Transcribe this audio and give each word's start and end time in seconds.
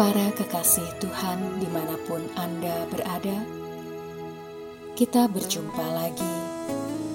Para 0.00 0.32
kekasih 0.32 0.96
Tuhan 0.96 1.60
di 1.60 1.68
mana 1.68 1.92
pun 2.08 2.24
Anda 2.32 2.88
berada, 2.88 3.44
kita 4.96 5.28
berjumpa 5.28 5.86
lagi 5.92 6.36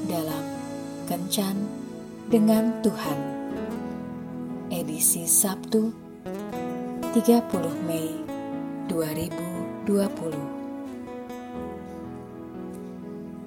dalam 0.05 0.45
Kencan 1.09 1.65
dengan 2.29 2.85
Tuhan. 2.85 3.17
Edisi 4.69 5.25
Sabtu 5.25 5.89
30 7.09 7.89
Mei 7.89 8.21
2020. 8.85 9.89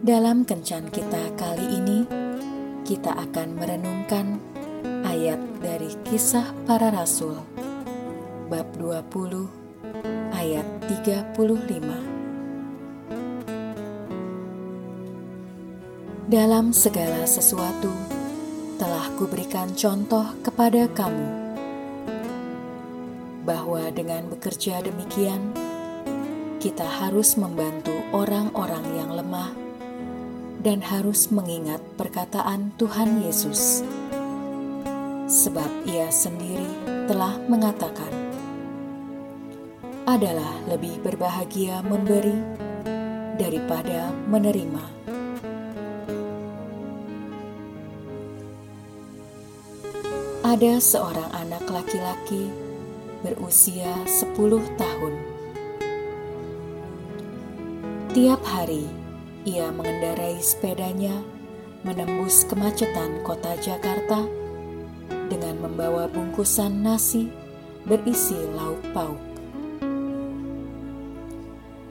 Dalam 0.03 0.43
Kencan 0.43 0.91
kita 0.91 1.31
kali 1.39 1.79
ini, 1.79 2.03
kita 2.83 3.15
akan 3.15 3.55
merenungkan 3.55 4.43
ayat 5.07 5.39
dari 5.63 5.95
kisah 6.03 6.51
para 6.67 6.91
rasul 6.91 7.58
bab 8.49 8.65
20 8.81 10.33
ayat 10.33 10.65
35. 10.89 11.37
Dalam 16.33 16.73
segala 16.73 17.29
sesuatu 17.29 17.93
telah 18.81 19.05
kuberikan 19.21 19.77
contoh 19.77 20.33
kepada 20.41 20.89
kamu 20.97 21.29
bahwa 23.45 23.85
dengan 23.93 24.33
bekerja 24.33 24.81
demikian 24.81 25.53
kita 26.57 26.89
harus 26.89 27.37
membantu 27.37 28.01
orang-orang 28.17 28.85
yang 28.97 29.13
lemah 29.13 29.53
dan 30.65 30.81
harus 30.81 31.29
mengingat 31.29 31.85
perkataan 32.01 32.73
Tuhan 32.81 33.21
Yesus 33.29 33.85
sebab 35.29 35.69
ia 35.85 36.09
sendiri 36.09 36.69
telah 37.05 37.37
mengatakan 37.45 38.28
adalah 40.09 40.57
lebih 40.65 41.05
berbahagia 41.05 41.85
memberi 41.85 42.41
daripada 43.37 44.09
menerima. 44.25 44.81
Ada 50.49 50.81
seorang 50.81 51.29
anak 51.37 51.69
laki-laki 51.69 52.49
berusia 53.21 53.93
10 54.09 54.33
tahun. 54.81 55.15
Tiap 58.17 58.41
hari 58.49 58.89
ia 59.45 59.69
mengendarai 59.69 60.41
sepedanya 60.41 61.21
menembus 61.85 62.49
kemacetan 62.49 63.21
kota 63.29 63.61
Jakarta 63.61 64.25
dengan 65.29 65.61
membawa 65.61 66.09
bungkusan 66.09 66.81
nasi 66.81 67.29
berisi 67.85 68.41
lauk 68.57 68.81
pauk. 68.97 69.28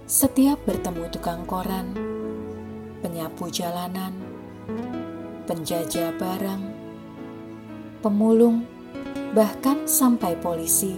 Setiap 0.07 0.63
bertemu 0.63 1.11
tukang 1.11 1.43
koran, 1.43 1.91
penyapu 3.03 3.51
jalanan, 3.51 4.15
penjajah 5.43 6.15
barang, 6.15 6.63
pemulung, 7.99 8.63
bahkan 9.35 9.83
sampai 9.83 10.39
polisi, 10.39 10.95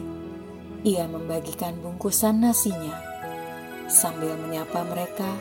ia 0.85 1.09
membagikan 1.09 1.73
bungkusan 1.81 2.37
nasinya 2.37 2.93
sambil 3.89 4.37
menyapa 4.37 4.85
mereka 4.85 5.33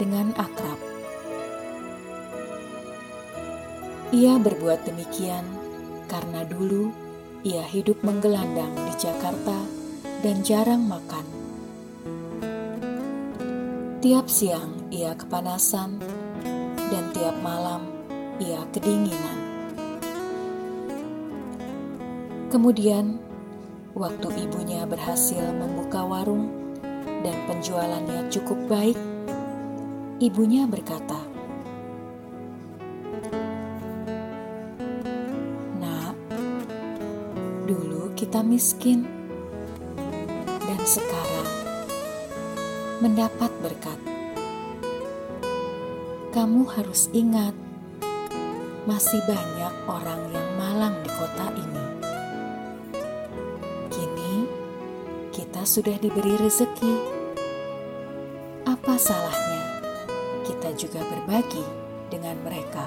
dengan 0.00 0.32
akrab. 0.40 0.80
Ia 4.16 4.40
berbuat 4.40 4.88
demikian 4.88 5.44
karena 6.08 6.48
dulu 6.48 6.88
ia 7.44 7.68
hidup 7.68 8.00
menggelandang 8.00 8.72
di 8.88 8.96
Jakarta 8.96 9.60
dan 10.24 10.40
jarang 10.40 10.88
makan. 10.88 11.29
Tiap 14.00 14.32
siang 14.32 14.88
ia 14.88 15.12
kepanasan, 15.12 16.00
dan 16.88 17.04
tiap 17.12 17.36
malam 17.44 17.84
ia 18.40 18.64
kedinginan. 18.72 19.36
Kemudian, 22.48 23.20
waktu 23.92 24.48
ibunya 24.48 24.88
berhasil 24.88 25.44
membuka 25.52 26.00
warung 26.00 26.48
dan 27.20 27.36
penjualannya 27.44 28.32
cukup 28.32 28.56
baik, 28.72 28.96
ibunya 30.16 30.64
berkata, 30.64 31.20
"Nak, 35.76 36.16
dulu 37.68 38.16
kita 38.16 38.40
miskin, 38.40 39.04
dan 40.64 40.80
sekarang..." 40.88 41.39
mendapat 43.00 43.48
berkat. 43.64 43.96
Kamu 46.36 46.68
harus 46.68 47.08
ingat, 47.16 47.56
masih 48.84 49.24
banyak 49.24 49.74
orang 49.88 50.20
yang 50.28 50.48
malang 50.60 50.94
di 51.00 51.10
kota 51.16 51.48
ini. 51.56 51.84
Kini 53.88 54.34
kita 55.32 55.64
sudah 55.64 55.96
diberi 55.96 56.36
rezeki. 56.44 56.94
Apa 58.68 59.00
salahnya 59.00 59.80
kita 60.44 60.76
juga 60.76 61.00
berbagi 61.08 61.64
dengan 62.12 62.36
mereka? 62.44 62.84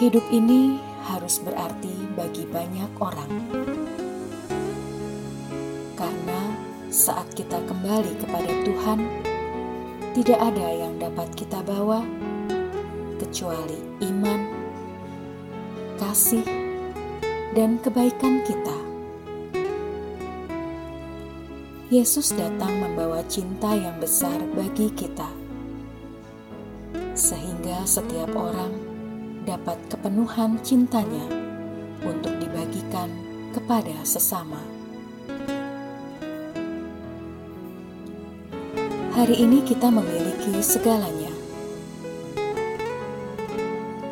Hidup 0.00 0.24
ini 0.32 0.80
harus 1.04 1.36
berarti 1.44 1.94
bagi 2.16 2.48
banyak 2.48 2.90
orang 2.96 3.32
saat 6.90 7.26
kita 7.34 7.58
kembali 7.66 8.14
kepada 8.22 8.52
Tuhan, 8.62 8.98
tidak 10.14 10.38
ada 10.38 10.66
yang 10.70 10.94
dapat 11.02 11.28
kita 11.34 11.58
bawa 11.66 12.06
kecuali 13.18 13.80
iman, 14.06 14.40
kasih, 15.98 16.46
dan 17.58 17.82
kebaikan 17.82 18.44
kita. 18.46 18.76
Yesus 21.90 22.34
datang 22.34 22.82
membawa 22.82 23.22
cinta 23.26 23.70
yang 23.74 23.98
besar 23.98 24.38
bagi 24.54 24.90
kita, 24.94 25.30
sehingga 27.14 27.82
setiap 27.86 28.30
orang 28.34 28.74
dapat 29.46 29.78
kepenuhan 29.90 30.58
cintanya 30.66 31.26
untuk 32.02 32.34
dibagikan 32.42 33.10
kepada 33.54 33.94
sesama. 34.02 34.75
Hari 39.16 39.32
ini 39.32 39.64
kita 39.64 39.88
memiliki 39.88 40.60
segalanya. 40.60 41.32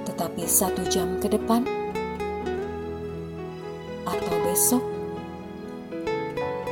Tetapi 0.08 0.48
satu 0.48 0.80
jam 0.88 1.20
ke 1.20 1.28
depan 1.28 1.60
atau 4.08 4.36
besok 4.48 4.80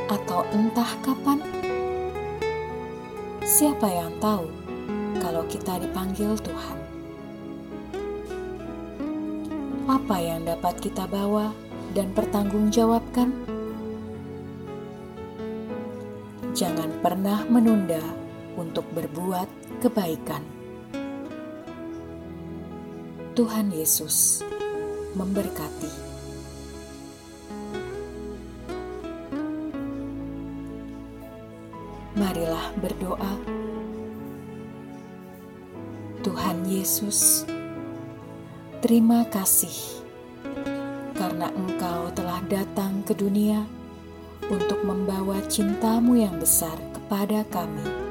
atau 0.09 0.49
entah 0.49 0.89
kapan 1.05 1.45
siapa 3.45 3.85
yang 3.85 4.09
tahu 4.17 4.49
kalau 5.21 5.45
kita 5.45 5.77
dipanggil 5.77 6.33
Tuhan. 6.41 6.77
Apa 9.85 10.17
yang 10.17 10.41
dapat 10.41 10.81
kita 10.81 11.05
bawa 11.05 11.53
dan 11.93 12.09
pertanggungjawabkan? 12.17 13.29
Jangan 16.57 16.89
pernah 17.05 17.45
menunda 17.45 18.22
untuk 18.57 18.85
berbuat 18.93 19.49
kebaikan. 19.81 20.43
Tuhan 23.33 23.73
Yesus 23.73 24.45
memberkati. 25.17 25.89
Marilah 32.13 32.69
berdoa. 32.77 33.33
Tuhan 36.21 36.63
Yesus, 36.69 37.43
terima 38.79 39.25
kasih 39.27 40.03
karena 41.17 41.49
Engkau 41.51 42.13
telah 42.13 42.39
datang 42.47 43.01
ke 43.03 43.17
dunia 43.17 43.65
untuk 44.47 44.85
membawa 44.85 45.41
cintamu 45.49 46.15
yang 46.21 46.37
besar 46.39 46.77
kepada 46.93 47.43
kami 47.49 48.02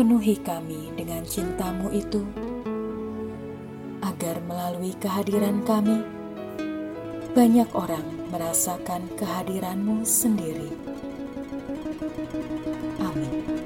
Penuhi 0.00 0.32
kami 0.40 0.96
dengan 0.96 1.20
cintamu 1.28 1.92
itu, 1.92 2.24
agar 4.00 4.40
melalui 4.48 4.96
kehadiran 4.96 5.60
kami, 5.60 6.00
banyak 7.36 7.68
orang 7.76 8.08
merasakan 8.32 9.04
kehadiranmu 9.20 10.00
sendiri. 10.00 10.72
Amin. 13.04 13.59